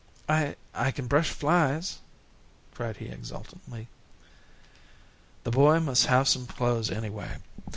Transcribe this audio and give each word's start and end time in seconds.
"I 0.27 0.55
I 0.73 0.89
kin 0.89 1.05
brush 1.05 1.29
flies," 1.29 1.99
cried 2.73 2.97
he 2.97 3.05
exultantly. 3.09 3.87
"The 5.43 5.51
boy 5.51 5.79
must 5.79 6.07
have 6.07 6.27
some 6.27 6.47
clothes, 6.47 6.89
anyway. 6.89 7.37